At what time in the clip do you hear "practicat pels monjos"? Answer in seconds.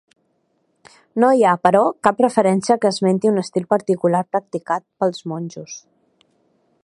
4.37-5.77